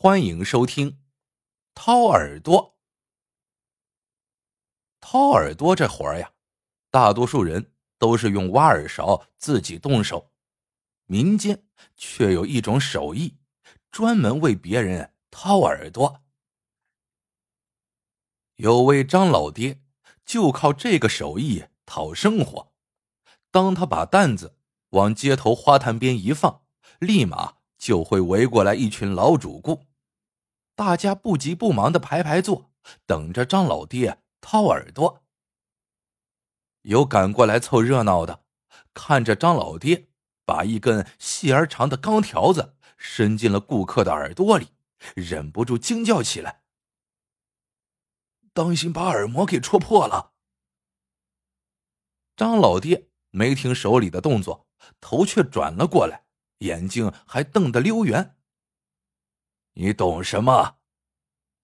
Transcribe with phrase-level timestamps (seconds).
[0.00, 1.00] 欢迎收听
[1.74, 2.78] 掏耳朵。
[5.00, 6.30] 掏耳朵这活儿呀，
[6.88, 10.30] 大多数人都是用挖耳勺自己动手，
[11.06, 11.64] 民间
[11.96, 13.38] 却有一种手艺，
[13.90, 16.22] 专门为别人掏耳朵。
[18.54, 19.82] 有位张老爹
[20.24, 22.72] 就靠这个手艺讨生活。
[23.50, 24.56] 当他把担子
[24.90, 26.62] 往街头花坛边一放，
[27.00, 29.86] 立马就会围过来一群老主顾。
[30.78, 32.70] 大家不急不忙的排排坐，
[33.04, 35.24] 等着张老爹掏耳朵。
[36.82, 38.44] 有赶过来凑热闹的，
[38.94, 40.06] 看着张老爹
[40.44, 44.68] 把一根细而长的钢条子伸进了顾客的耳朵里，
[45.16, 46.62] 忍不住惊叫起来
[48.54, 50.34] ：“当心把耳膜给戳破了！”
[52.38, 54.68] 张老爹没听手里的动作，
[55.00, 56.22] 头却转了过来，
[56.58, 58.37] 眼睛还瞪得溜圆。
[59.74, 60.76] 你懂什么？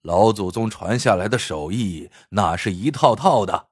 [0.03, 3.71] 老祖宗传下来的手艺，那是一套套的。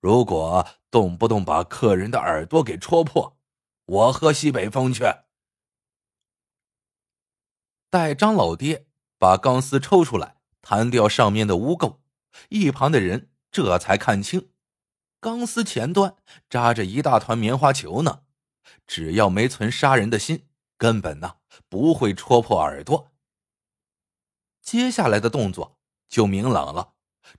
[0.00, 3.36] 如果动不动把客人的耳朵给戳破，
[3.84, 5.02] 我喝西北风去。
[7.90, 8.86] 待张老爹
[9.18, 11.96] 把钢丝抽出来，弹掉上面的污垢，
[12.50, 14.50] 一旁的人这才看清，
[15.18, 16.14] 钢丝前端
[16.48, 18.22] 扎着一大团棉花球呢。
[18.86, 23.07] 只要没存杀人的心，根本呢不会戳破耳朵。
[24.70, 25.78] 接下来的动作
[26.10, 26.92] 就明朗了。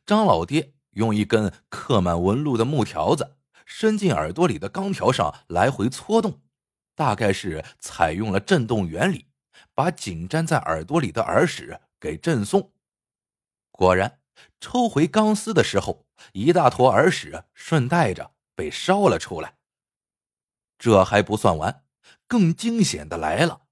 [0.04, 6.42] 张老爹用一根刻满纹路的木条子伸进耳朵里的钢条上来回搓动，
[6.96, 9.28] 大概是采用了震动原理，
[9.76, 12.72] 把紧粘在耳朵里的耳屎给震松。
[13.70, 14.22] 果然，
[14.60, 19.60] 抽回钢丝的时候，一大坨耳屎顺带着被烧了出来。
[20.80, 21.84] 这还不算完，
[22.26, 23.68] 更惊险的来了。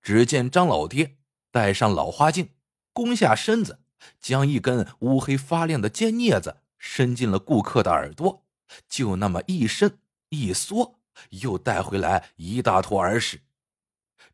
[0.00, 1.18] 只见张老爹。
[1.50, 2.50] 戴上老花镜，
[2.92, 3.80] 弓下身子，
[4.20, 8.46] 将一根乌黑发亮的尖镊子伸进了顾客的耳朵，
[8.88, 9.98] 就那么一伸
[10.28, 13.42] 一缩，又带回来一大坨耳屎。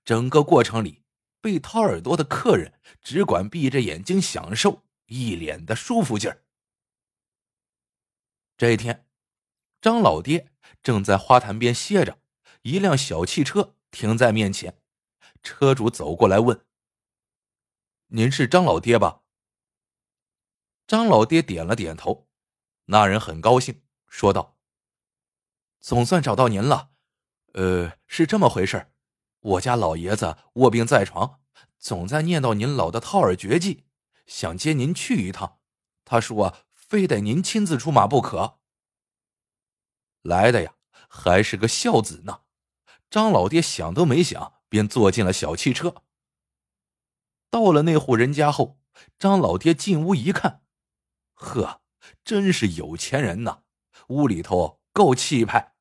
[0.04, 1.02] 整个过程里，
[1.40, 6.42] 被掏耳朵的客人只管闭着眼睛享受，一脸的舒服劲儿。
[8.56, 9.06] 这一天，
[9.80, 10.48] 张老爹
[10.82, 12.18] 正在花坛边歇着，
[12.62, 14.78] 一辆小汽车停在面前，
[15.42, 16.65] 车主走过来问。
[18.10, 19.22] 您是张老爹吧？
[20.86, 22.28] 张老爹点了点头，
[22.84, 24.56] 那人很高兴，说道
[25.80, 26.92] ：“总算找到您了。
[27.54, 28.92] 呃，是这么回事
[29.40, 31.40] 我家老爷子卧病在床，
[31.80, 33.86] 总在念叨您老的套耳绝技，
[34.26, 35.58] 想接您去一趟。
[36.04, 38.60] 他说非得您亲自出马不可。
[40.22, 40.74] 来的呀，
[41.08, 42.42] 还是个孝子呢。
[43.10, 46.02] 张老爹想都没想，便坐进了小汽车。”
[47.56, 48.78] 到了那户人家后，
[49.18, 50.60] 张老爹进屋一看，
[51.32, 51.80] 呵，
[52.22, 53.62] 真是有钱人呐！
[54.08, 55.74] 屋里头够气派。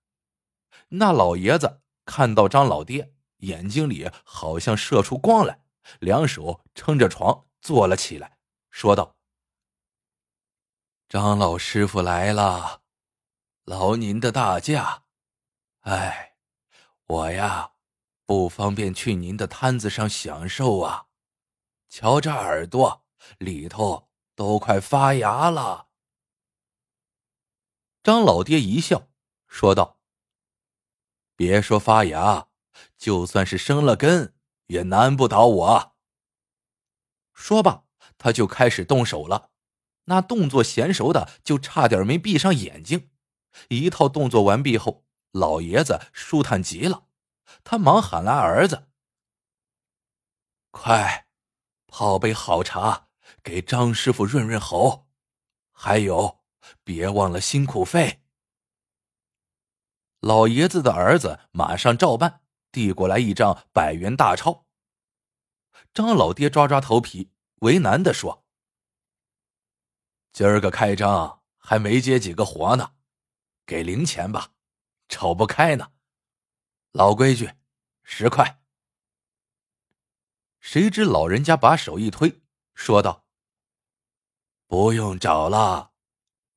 [0.88, 5.66] 那老爷子看到张老爹，眼睛里好像射出光来，
[6.00, 8.38] 两手撑着床坐了起来，
[8.72, 9.18] 说道
[11.10, 12.84] ：“张老师傅来了，
[13.66, 15.04] 劳您的大驾。
[15.82, 16.38] 哎，
[17.08, 17.72] 我呀，
[18.26, 21.08] 不方便去您的摊子上享受啊。”
[21.98, 23.06] 瞧这耳朵
[23.38, 25.88] 里头都快发芽了。
[28.04, 29.08] 张老爹一笑，
[29.48, 30.02] 说道
[31.38, 32.50] ：“别说发芽，
[32.98, 34.36] 就算是生了根，
[34.66, 35.96] 也难不倒我。”
[37.32, 37.86] 说罢，
[38.18, 39.52] 他就开始动手了。
[40.04, 43.10] 那动作娴熟的，就差点没闭上眼睛。
[43.70, 47.06] 一套动作完毕后，老爷子舒坦极了，
[47.64, 48.90] 他忙喊来儿子
[50.72, 51.22] ：“快！”
[51.98, 53.08] 泡杯好茶，
[53.42, 55.08] 给张师傅润润喉。
[55.72, 56.44] 还有，
[56.84, 58.22] 别忘了辛苦费。
[60.20, 64.66] 老爷子的儿子马上照办，递过来一张百元大钞。
[65.94, 67.32] 张老爹抓抓头皮，
[67.62, 68.46] 为难的说
[70.34, 72.92] ：“今儿个开张还没接几个活呢，
[73.66, 74.52] 给零钱吧，
[75.08, 75.94] 瞅不开呢。
[76.92, 77.54] 老规矩，
[78.04, 78.62] 十块。”
[80.66, 82.42] 谁知老人家把手一推，
[82.74, 83.28] 说道
[84.66, 85.92] ：“不用找了，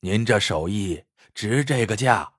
[0.00, 2.36] 您这手艺值这个价。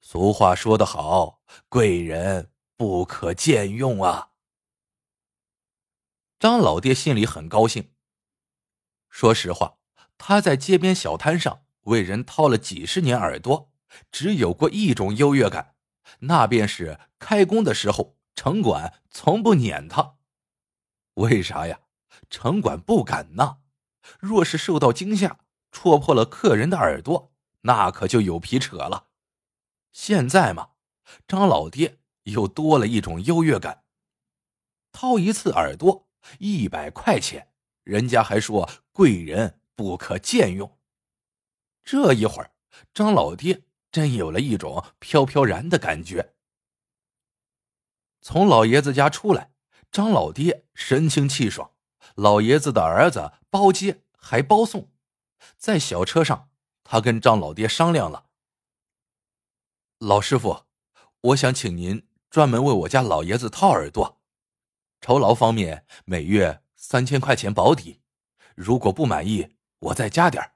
[0.00, 4.30] 俗话说得好，贵人不可贱用啊。”
[6.38, 7.92] 张老爹心里很高兴。
[9.10, 9.78] 说实话，
[10.16, 13.72] 他在街边小摊上为人掏了几十年耳朵，
[14.12, 15.74] 只有过一种优越感，
[16.20, 20.18] 那便是开工的时候城管从不撵他。
[21.14, 21.80] 为啥呀？
[22.30, 23.58] 城管不敢呐。
[24.20, 25.38] 若是受到惊吓，
[25.72, 27.32] 戳破了客人的耳朵，
[27.62, 29.08] 那可就有皮扯了。
[29.92, 30.70] 现在嘛，
[31.26, 33.84] 张老爹又多了一种优越感。
[34.92, 36.08] 掏一次耳朵
[36.38, 37.48] 一百块钱，
[37.82, 40.78] 人家还说贵人不可贱用。
[41.82, 42.52] 这一会儿，
[42.92, 46.34] 张老爹真有了一种飘飘然的感觉。
[48.20, 49.52] 从老爷子家出来，
[49.94, 51.70] 张老爹神清气爽。
[52.16, 54.90] 老爷子的儿子包接还包送，
[55.56, 56.50] 在小车上，
[56.82, 58.26] 他跟张老爹商量了。
[59.98, 60.64] 老师傅，
[61.20, 64.20] 我想请您专门为我家老爷子掏耳朵，
[65.00, 68.00] 酬劳方面每月三千块钱保底，
[68.56, 70.54] 如果不满意，我再加点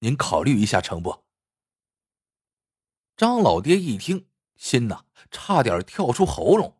[0.00, 1.22] 您考虑一下成不？
[3.16, 4.26] 张老爹一听，
[4.56, 6.76] 心呐差点跳出喉咙，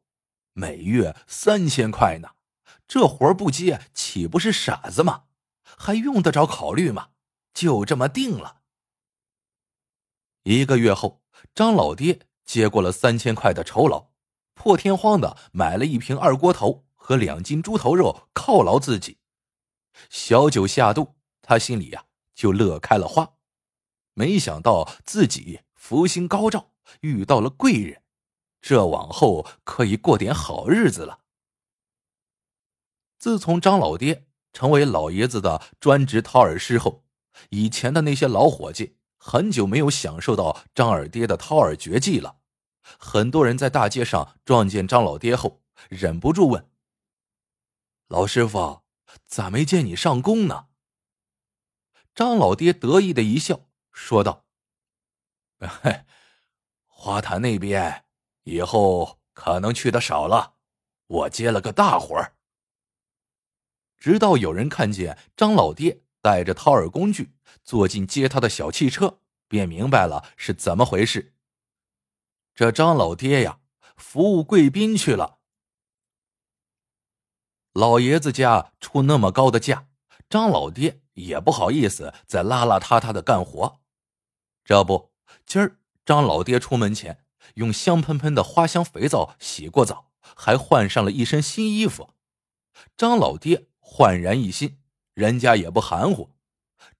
[0.58, 2.31] 每月三千块呢。
[2.88, 5.25] 这活不接，岂不是傻子吗？
[5.62, 7.08] 还用得着考虑吗？
[7.53, 8.62] 就这么定了。
[10.44, 11.20] 一个月后，
[11.55, 14.12] 张老爹接过了三千块的酬劳，
[14.55, 19.19] 破天荒的买了一瓶二锅头和两斤猪头肉犒劳自己。
[20.09, 23.35] 小酒下肚，他心里呀就乐开了花。
[24.14, 26.70] 没想到自己福星高照，
[27.00, 28.00] 遇到了贵人，
[28.67, 31.21] 这往后可以过点好日子了。
[33.17, 37.05] 自从张老爹成为老爷子的专职掏耳师后，
[37.51, 42.41] 以前的那些老伙计很久没有享受到张二爹的掏耳绝技了。
[42.99, 46.69] 很多人在大街上撞见张老爹后，忍不住问
[48.09, 48.83] ：“老师傅，
[49.29, 50.67] 咋没见你上工呢？”
[52.17, 53.61] 张老爹得意的一笑，
[53.93, 54.45] 说道
[56.89, 58.06] ：“花坛那边
[58.47, 60.55] 以后可能去的少了，
[61.09, 62.37] 我接了个大活儿。”
[63.99, 67.35] 直到有人看见张老爹带着掏耳工具
[67.65, 71.35] 坐进接他的小汽车，便明白了是怎么回事。
[72.55, 73.59] 这张老爹呀，
[73.97, 75.39] 服务贵宾去了。
[77.73, 79.89] 老爷子家出那么高的价，
[80.31, 83.81] 张老爹也不好意思再邋邋遢遢的干活。
[84.65, 85.13] 这不，
[85.45, 92.11] 今儿张老爹出门前用香喷喷的花香肥皂洗过澡，还换上了一身新衣服。
[92.97, 93.69] 张老爹。
[93.89, 94.81] 焕然一新，
[95.15, 96.33] 人家也不含糊。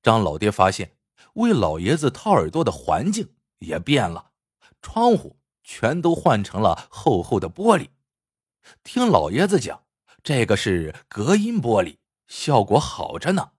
[0.05, 0.97] 张老爹发现
[1.35, 4.31] 为老爷子掏耳朵的环境也变了，
[4.81, 7.89] 窗户全都换成了厚厚的玻璃。
[8.85, 9.83] 听老爷子讲，
[10.23, 11.97] 这个是隔音玻璃，
[12.29, 13.51] 效果好着呢。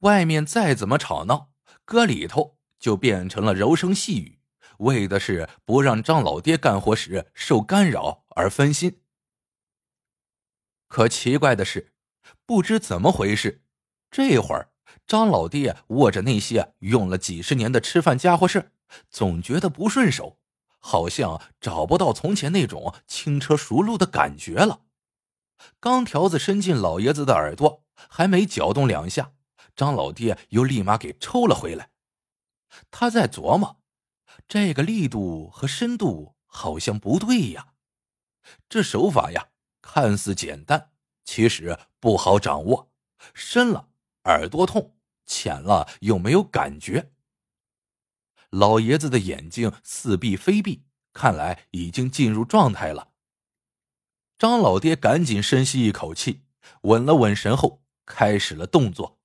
[0.00, 1.52] 外面再怎么吵闹，
[1.84, 4.40] 搁里头就变成了柔声细语，
[4.78, 9.00] 为的是不让张老爹干活时受干扰而分心。
[10.88, 11.92] 可奇怪的是。
[12.46, 13.62] 不知怎么回事，
[14.10, 14.70] 这会儿
[15.06, 18.72] 张老爹握着那些用了几十年的吃饭家伙事
[19.08, 20.38] 总觉得不顺手，
[20.78, 24.82] 好像找不到从前那种轻车熟路的感觉了。
[25.80, 29.32] 钢条子伸进老爷子的耳朵，还没搅动两下，
[29.74, 31.90] 张老爹又立马给抽了回来。
[32.90, 33.80] 他在琢磨，
[34.46, 37.74] 这个力度和深度好像不对呀，
[38.68, 39.48] 这手法呀，
[39.80, 40.90] 看似简单。
[41.24, 42.92] 其实不好掌握，
[43.32, 43.88] 深了
[44.24, 47.12] 耳朵痛，浅了又没有感觉。
[48.50, 50.84] 老爷子的眼睛似闭非闭，
[51.14, 53.12] 看来已经进入状态了。
[54.36, 56.42] 张老爹赶紧深吸一口气，
[56.82, 59.18] 稳了稳神后，开始了动作。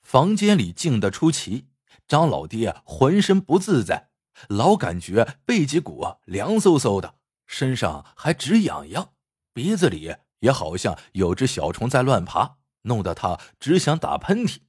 [0.00, 1.68] 房间里静得出奇，
[2.10, 4.10] 张老爹浑身不自在，
[4.48, 7.14] 老感觉背脊骨凉飕飕的，
[7.46, 9.14] 身上还直痒痒，
[9.52, 10.16] 鼻子里。
[10.40, 14.62] 也好像有只小虫在乱爬，弄得他只想打喷嚏。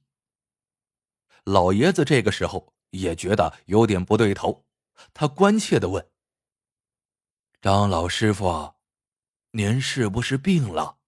[1.44, 4.66] 老爷子这个时候也觉得有点不对头，
[5.14, 6.10] 他关切的问
[7.62, 8.74] ：“张老师傅，
[9.52, 10.98] 您是不是病了？”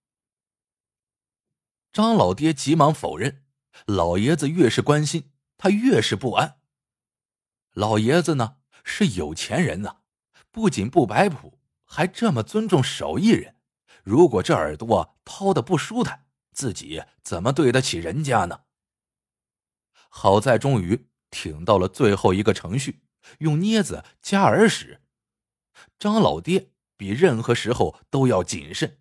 [1.93, 3.45] 张老爹急忙否认。
[3.87, 5.31] 老爷子越是关心，
[5.65, 6.59] 他越是不安。
[7.73, 10.03] 老爷子呢是有钱人呐，
[10.51, 13.57] 不仅不摆谱，还这么尊重手艺人。
[14.03, 18.65] 如果这耳朵掏的不舒坦，自己怎么对得起人家呢？
[20.11, 23.01] 好在终于挺到了最后一个程序，
[23.39, 25.01] 用镊子夹耳屎。
[25.99, 28.99] 张老爹比任何时候都要谨慎，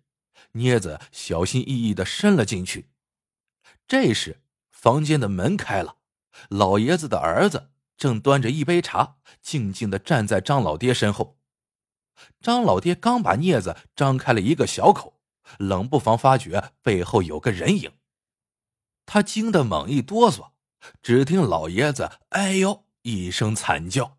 [0.54, 2.88] 镊子小心翼翼的伸了进去。
[3.86, 4.40] 这时，
[4.70, 5.98] 房间的门开了，
[6.48, 11.38] 老爷子的儿子正端着一杯茶，静静的站在张老爹身后。
[12.40, 15.20] 张老爹刚把镊子张开了一个小口，
[15.58, 17.92] 冷不防发觉背后有个人影。
[19.06, 20.50] 他惊得猛一哆嗦，
[21.02, 24.16] 只听老爷子“哎呦”一声惨叫。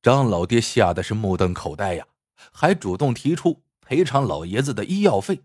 [0.00, 2.06] 张老爹吓得是目瞪口呆呀，
[2.52, 5.42] 还主动提出赔偿老爷子的医药费。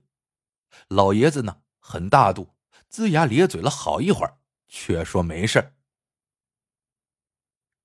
[0.89, 2.53] 老爷子呢，很大度，
[2.91, 4.37] 龇牙咧嘴了好一会儿，
[4.75, 5.75] 却说没事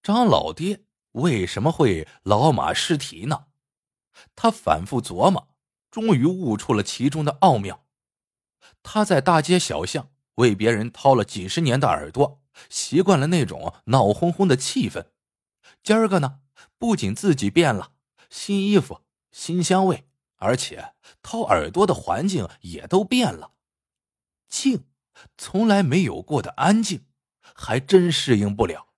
[0.03, 3.49] 张老爹为什么会老马尸体呢？
[4.35, 5.55] 他反复琢磨，
[5.91, 7.85] 终于悟出了其中的奥妙。
[8.83, 12.41] 他在大街小巷为别人掏了几十年的耳朵，
[12.71, 15.11] 习惯了那种闹哄哄的气氛。
[15.83, 16.41] 今儿个呢，
[16.79, 17.93] 不仅自己变了，
[18.31, 23.53] 新衣服、新香味，而且掏耳朵的环境也都变了。
[24.49, 24.87] 静，
[25.37, 27.07] 从来没有过的安静，
[27.55, 28.89] 还真适应不了。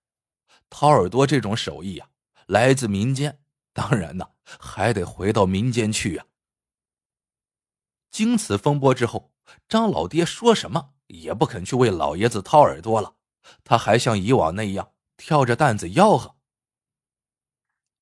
[0.68, 2.08] 掏耳朵这种手艺呀，
[2.46, 6.26] 来自民间，当然呢，还得回到民间去呀。
[8.10, 9.30] 经此风波之后。
[9.68, 13.16] 张老爹说什么也不肯去为老爷子掏耳朵了，
[13.64, 16.36] 他还像以往那样挑着担子吆喝。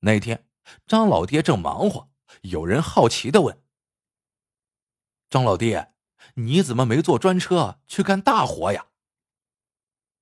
[0.01, 0.47] 那天，
[0.87, 2.11] 张老爹正忙活，
[2.43, 3.63] 有人好奇的问
[5.31, 5.95] ：“张老爹，
[6.39, 8.87] 你怎么没坐专车去干大活呀？”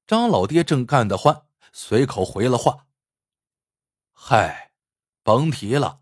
[0.07, 2.87] 张老爹正干得欢，随口回了话
[4.13, 4.73] ：“嗨，
[5.23, 6.01] 甭提了，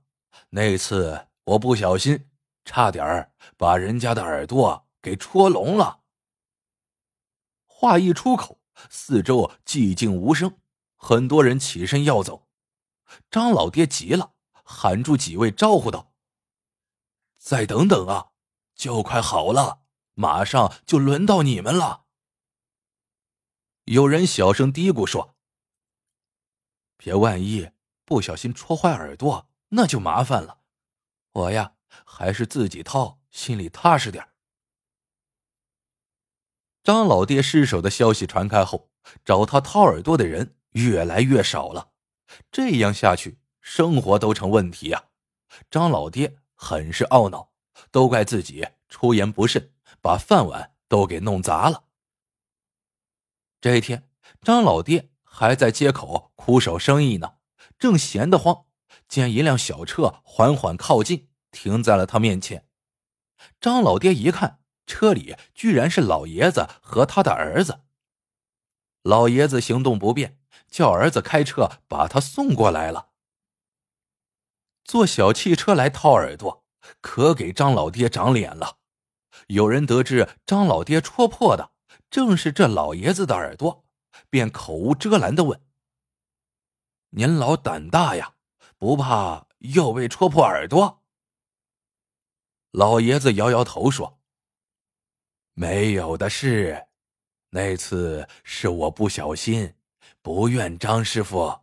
[0.50, 2.28] 那次我不小心，
[2.64, 6.00] 差点把人家的耳朵。”给戳聋了。
[7.66, 10.56] 话一出口，四周寂静无声，
[10.96, 12.48] 很多人起身要走。
[13.30, 14.32] 张老爹急了，
[14.64, 16.14] 喊住几位，招呼道
[17.36, 18.30] ：“再等等啊，
[18.74, 19.83] 就快好了，
[20.14, 22.04] 马上就轮到你们了。”
[23.84, 25.36] 有人小声嘀咕说
[26.96, 27.70] ：“别万一
[28.06, 30.60] 不小心戳坏耳朵，那就麻烦了。
[31.32, 31.74] 我呀，
[32.06, 34.26] 还是自己掏，心里踏实点
[36.82, 38.90] 张老爹失手的消息传开后，
[39.24, 41.92] 找他掏耳朵的人越来越少了。
[42.50, 45.10] 这样下去，生活都成问题呀！
[45.70, 47.52] 张老爹很是懊恼，
[47.90, 51.84] 都怪自己出言不慎，把饭碗都给弄砸了。
[53.60, 54.08] 这一天，
[54.42, 57.34] 张老爹还在街口苦守生意呢，
[57.78, 58.66] 正闲得慌，
[59.08, 62.66] 见一辆小车缓缓靠近，停在了他面前。
[63.60, 64.60] 张老爹一看。
[64.86, 67.84] 车里居然是老爷子和他的儿子。
[69.00, 73.12] 老爷子行动不便，叫儿子开车把他送过来了。
[74.84, 76.66] 坐小汽车来掏耳朵，
[77.00, 78.76] 可给张老爹长脸了。
[79.48, 81.72] 有人得知张老爹戳破的
[82.10, 83.84] 正是这老爷子的耳朵，
[84.30, 85.60] 便口无遮拦的问
[87.10, 88.34] ：“您老胆大呀，
[88.78, 91.02] 不怕又被戳破耳朵？”
[92.72, 94.20] 老爷子摇摇头说。
[95.56, 96.88] 没有的事，
[97.50, 99.76] 那次是我不小心，
[100.20, 101.60] 不怨张师傅。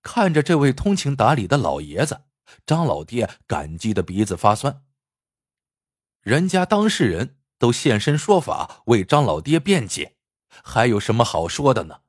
[0.00, 2.22] 看着这位通情达理的老爷子，
[2.64, 4.85] 张老爹感激的鼻子发酸。
[6.26, 10.16] 人家当事人都现身说法为张老爹辩解，
[10.64, 12.02] 还有什么好说的呢？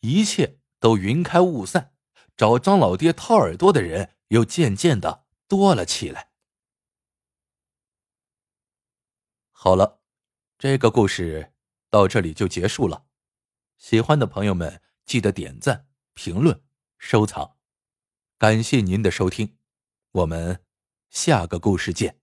[0.00, 1.94] 一切都云开雾散，
[2.36, 6.28] 找张老爹掏耳朵的人又渐渐的多了起来。
[9.50, 10.02] 好了，
[10.58, 11.54] 这个故事
[11.88, 13.06] 到这里就结束了。
[13.78, 16.62] 喜欢的朋友们记得点赞、评论、
[16.98, 17.56] 收藏，
[18.36, 19.56] 感谢您的收听，
[20.12, 20.62] 我们
[21.08, 22.20] 下个故事见。